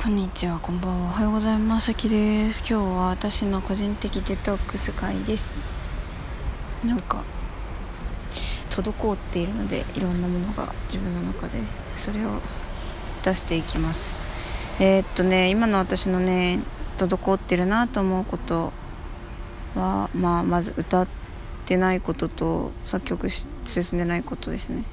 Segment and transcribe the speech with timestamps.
[0.00, 1.08] こんにちは、こんばんは。
[1.08, 1.92] おはようございます。
[1.92, 2.60] きです。
[2.60, 5.50] 今日は私の個人的デトックス会です。
[6.84, 7.24] なんか、
[8.70, 11.58] 滞っているので、いろんなものが自分の中で、
[11.96, 12.38] それを
[13.24, 14.14] 出していきます。
[14.78, 16.60] えー、っとね、今の私のね、
[16.96, 18.72] 滞ってるなと思うこと
[19.74, 21.08] は、まあ、まず歌っ
[21.66, 24.84] てないことと、作曲し進んでないことですね。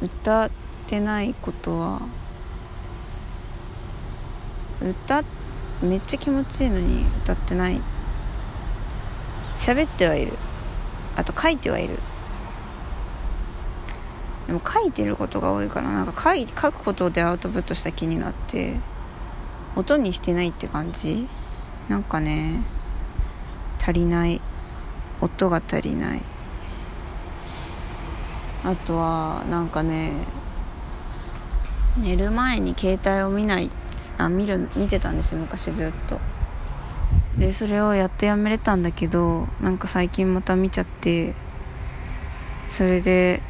[0.00, 0.50] 歌っ
[0.86, 2.02] てないことは、
[4.82, 5.22] 歌
[5.82, 7.80] めっちゃ気持ちいいのに歌ってない。
[9.58, 10.32] 喋ってはいる。
[11.16, 11.98] あと書いてはいる。
[14.46, 15.92] でも書いてることが多いかな。
[15.92, 18.80] なんか書い書くことでアウトプットした気になって
[19.76, 21.28] 音にしてないって感じ。
[21.88, 22.64] なんかね
[23.80, 24.40] 足りない。
[25.20, 26.22] 音が足りない。
[28.64, 30.12] あとはなんかね
[31.96, 33.70] 寝る前に携帯を見ない。
[34.24, 36.20] あ見る見てたんですよ昔ずっと。
[37.38, 41.34] でそれをやっとやめれたんだけどなんか最近また見ちゃって
[42.70, 43.40] それで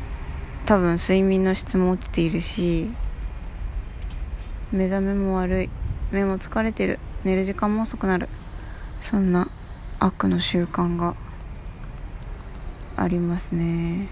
[0.67, 2.89] 多分睡眠の質も落ちているし
[4.73, 5.71] 目覚めも悪い。
[6.13, 6.99] 目も疲れてる。
[7.25, 8.29] 寝る時間も遅くなる。
[9.03, 9.51] そんな
[10.01, 11.15] 悪の習慣が
[12.97, 14.09] ありますね。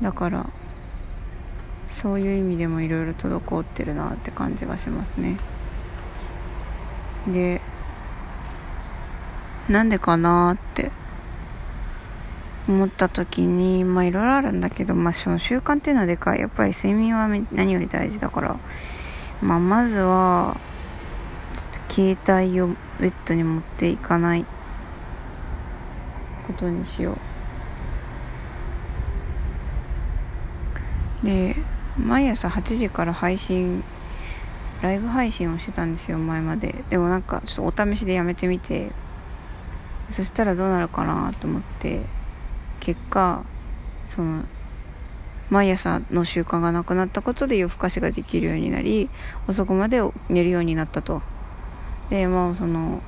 [0.00, 0.48] だから
[2.02, 5.38] そういう意味でもいろいろ滞ってるなって感じがしますね。
[7.26, 7.60] で
[9.68, 10.92] なんでかなって
[12.68, 16.40] 思った時にまあいろいろあるんだけどまあその習慣っていうのはでかい。
[16.40, 18.56] やっぱり睡眠は何より大事だから。
[19.40, 20.56] まあまずは
[21.88, 22.68] 携帯を
[23.00, 24.44] ベッドに持っていかない
[26.46, 27.18] ことにしよ
[31.22, 31.26] う。
[31.26, 31.56] で
[31.98, 33.82] 毎朝8時から配信
[34.82, 36.84] ライブ配信をしてたんですよ前まで。
[36.90, 38.92] でもなんかちょっとお試しでやめてみて。
[40.10, 42.02] そしたらどうなるかなと思って。
[42.80, 43.42] 結果
[44.08, 44.44] その
[45.50, 49.08] 毎朝の習慣がなくなったことで夜更かしができるようになり
[49.48, 51.22] 遅くまで寝るようになったと。
[52.10, 53.02] でまあその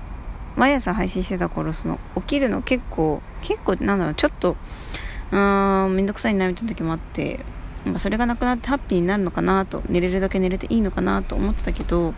[0.57, 4.57] 毎朝配信してた頃その起きるの結構結構なんだろうちょっと
[5.31, 7.45] うーんめんどくさいなみたいな時もあって。
[7.85, 12.15] なんかそれがなくなってハッピーになるのかなと寝れるだけ寝れていいのかなと思ってたけど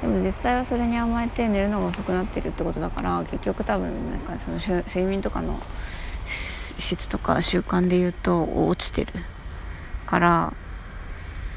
[0.00, 5.60] でも実際はそれに甘えて寝るのが遅くなってるってことだから結局多分なんかその睡眠とかの
[6.78, 9.12] 質とか習慣で言うと落ちてる
[10.06, 10.52] から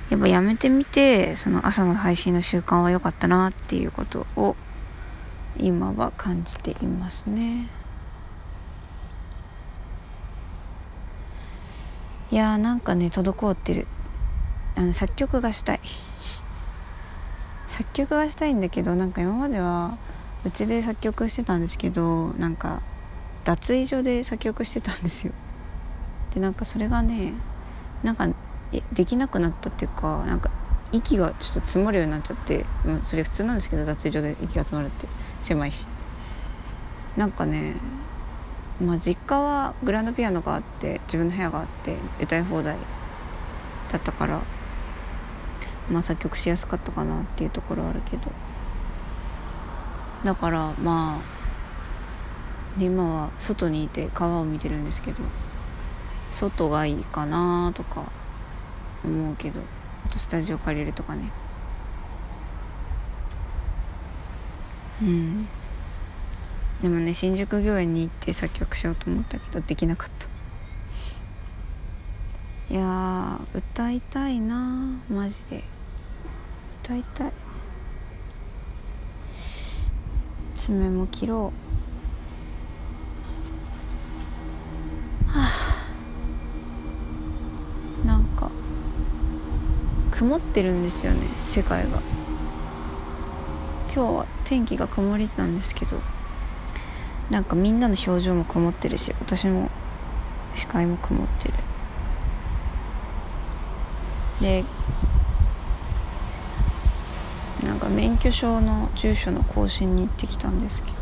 [0.09, 4.55] やっぱやめてみてその朝の配信の習慣は良かったなっていうことを
[5.57, 7.67] 今は感じていますね。
[12.31, 13.87] いやーなんかね滞ってる。
[14.75, 15.79] あの作曲がしたい。
[17.69, 19.97] 作曲がしたいんだけどなんか今までは
[20.45, 22.81] うちで作曲してたんですけどなんか
[23.45, 25.33] 脱衣所で作曲してたんですよ。
[26.33, 27.33] でなんかそれがね
[28.03, 28.29] なんか
[28.93, 30.51] できなくなったっていうかなんか
[30.91, 32.65] 息がちょっと詰まるようになっちゃって
[33.03, 35.07] それ普通なんですけど脱衣所で息が詰まるって。
[35.41, 35.85] 狭いし。
[37.17, 37.75] なんかね
[38.81, 42.77] まあ、実家はグランドピアノがあって自分の部屋があって歌い放題
[43.91, 44.41] だったから
[45.91, 48.31] まあ作曲しやすかったかなっていうところあるけど。
[50.23, 55.17] だからまあ今は外にいて川を見てるんですけど
[56.31, 58.11] 外がいいかなとか
[59.03, 59.61] 思うけど
[60.05, 61.31] あとスタジオ借りるとかね。
[65.01, 65.47] うん。
[66.81, 70.29] でもね新宿御苑に行って作曲しようと思ったけどできなかった。
[72.73, 75.65] いや歌いたいなマジで。
[76.83, 77.33] 歌いたい。
[80.55, 81.51] 爪も切ろ
[85.27, 85.31] う。
[85.31, 85.49] はあ
[88.07, 88.49] なんか
[90.11, 91.99] 曇ってるんですよね世界が。
[93.93, 95.99] 今日は天気が曇りなんですけど。
[97.29, 99.69] なんかみんなの表情も曇ってるし私も
[100.55, 101.53] 視界も曇ってる
[104.41, 104.63] で
[107.63, 110.97] なんか免許証の住所の更新に行ってきたんですけど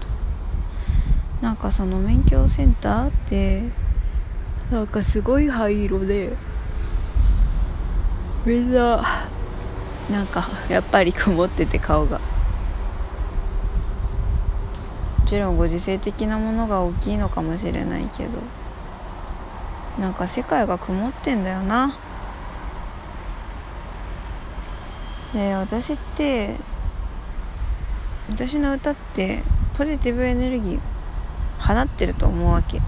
[1.41, 3.63] なんかその免許センターって
[4.71, 6.33] なんかすごい灰色で
[8.45, 9.29] みんな
[10.11, 12.36] なんかやっぱり曇ってて顔が。
[15.27, 18.39] もちろんご時世的なものが大きいのかもしれないけど
[19.99, 21.99] なんか世界が曇ってんだよな。
[25.33, 26.55] で私って
[28.29, 29.43] 私の歌って
[29.77, 30.79] ポジティブエネルギー
[31.59, 32.81] 放ってると思うわけ。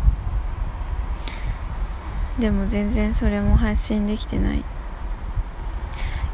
[2.40, 4.60] でも全然それも発信できてない。
[4.60, 4.64] い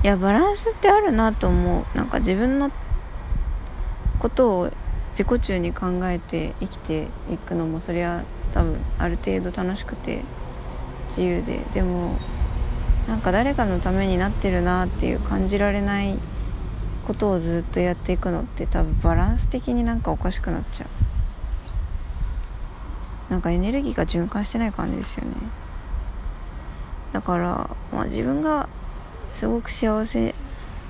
[0.04, 1.84] やバランスってあるなと思う。
[1.96, 2.70] なんか自分の
[4.26, 4.70] ことを
[5.12, 8.24] 自己中に考えて生きていくのもそりゃ
[8.54, 10.22] 多分ある程度楽しくて
[11.10, 11.60] 自由で。
[11.72, 12.18] でも
[13.06, 16.18] なんか誰かのためになってるなっていう感じられない
[17.06, 20.86] ことをずっとやっていくのって多分バランス的になんかおかしくなっちゃ
[23.30, 23.32] う。
[23.32, 25.36] なんかエネルギーが循環してない感じですよね。
[27.12, 28.68] だから、まあ、自分が
[29.38, 30.34] すごく幸せ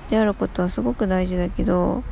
[0.09, 2.03] であることはすごく大事だけど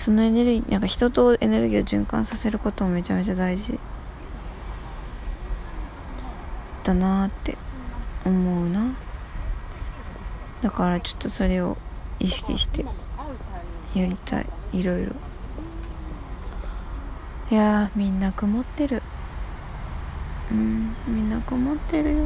[0.00, 3.78] そのエネルギーなんか人とエネルギーを循環させることもめちゃめちゃ大事。
[6.82, 7.58] だなって
[8.24, 8.94] 思うな。
[10.62, 11.76] だからちょっとそれを
[12.18, 12.82] 意識して
[13.94, 14.46] やりたい。
[14.72, 15.12] いろいろ。
[17.50, 19.02] いやみんな曇ってる。
[20.50, 22.24] うんみんな曇ってるよ。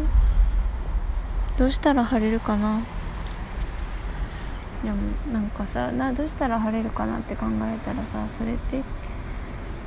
[1.59, 2.83] どうしたら晴れるかな。
[4.85, 4.97] でも
[5.33, 8.83] なんかさなどうしたら晴れるかなって考えたらさそれって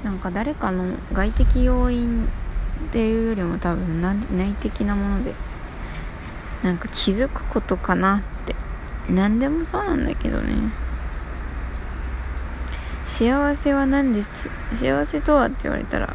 [0.03, 2.27] なんか誰かの外的要因
[2.89, 5.33] っていうよりも多分内的なもので
[6.63, 8.55] なんか気づくことかなって。
[9.09, 10.53] 何でもそうなんだけどね。
[13.05, 14.29] 幸せは何です？
[14.73, 16.13] 幸せとはって言われたら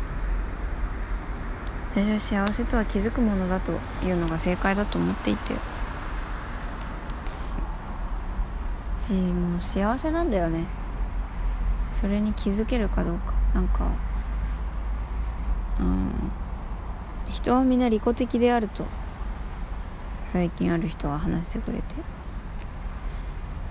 [1.94, 3.72] 私は幸せとは気づくものだと
[4.04, 5.54] いうのが正解だと思っていて。
[9.06, 10.64] じもう幸せなんだよね。
[12.00, 13.34] それに気づけるかどうか。
[13.54, 13.90] なんか
[15.80, 16.12] うん。
[17.30, 18.84] 人はみんな利己的であると
[20.28, 21.94] 最近ある人は話してくれて。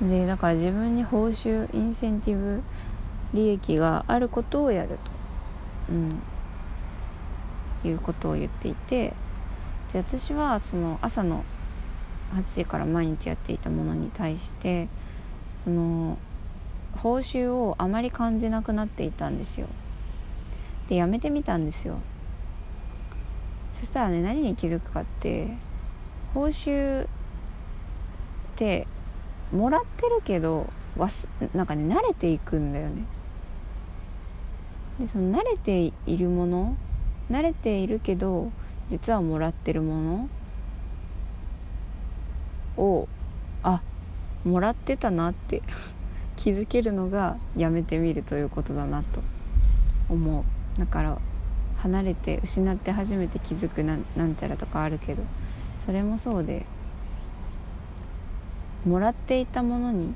[0.01, 2.63] でだから自分に報酬インセンティブ
[3.33, 4.95] 利益があることをやると、
[5.89, 6.19] うん、
[7.87, 9.13] いうことを言っていて。
[9.93, 11.43] で私はその朝の
[12.33, 14.87] 8時から毎日やっていたものに対して
[15.63, 16.17] その
[16.97, 19.67] 報酬をあまり感じなくなっていたんですよ。
[20.89, 21.99] でやめてみたんですよ。
[23.79, 25.47] そしたらね何に気づくかって
[26.33, 27.07] 報酬っ
[28.55, 28.87] て
[29.51, 30.67] もらってるけど
[30.97, 33.05] わすなんかね慣れていくんだよね。
[34.99, 36.75] でその慣れているもの
[37.29, 38.51] 慣れているけど
[38.89, 40.27] 実はもらってるも
[42.77, 43.07] のを
[43.63, 43.81] あ
[44.43, 45.61] もらってたなって
[46.35, 49.21] 気づけるのがやめてみるということだなと
[50.09, 50.79] 思う。
[50.79, 51.17] だから
[51.77, 55.23] 離れて失って初めて気づくなんなんちゃらとかあるけど
[55.85, 56.65] それもそうで
[58.85, 60.13] もらっていたものに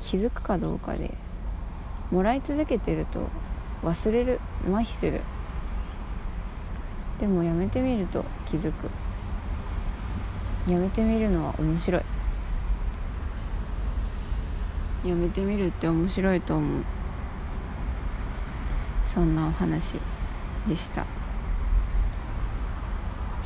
[0.00, 1.14] 気づくかどうかで
[2.10, 3.28] もらい続けてると
[3.82, 5.22] 忘れる麻痺する。
[7.20, 8.88] でもやめてみると気づく。
[10.70, 12.02] やめてみるのは面白い。
[15.04, 16.84] やめてみるって面白いと思う。
[19.04, 19.98] そんなお話
[20.66, 21.06] でした。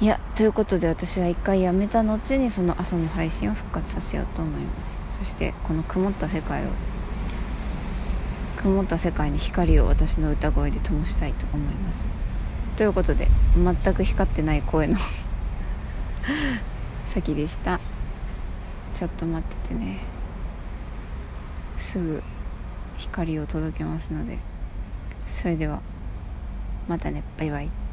[0.01, 4.99] いやということで私は一回やめた後にその朝の配信を復活させようと思います。
[5.19, 6.69] そしてこの曇った世界を
[8.56, 12.03] 曇った世界に光を私の歌声で灯したいと思います。
[12.77, 14.99] ということで全く光ってない声の
[17.06, 17.79] 先でした。
[18.94, 20.14] ちょっと待っててね。
[21.94, 22.20] すぐ
[22.98, 24.39] 光を届けますので
[25.29, 25.81] それでは
[26.89, 27.22] またね。
[27.39, 27.83] バイバイ。